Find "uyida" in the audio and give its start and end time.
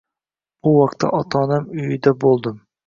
1.79-2.19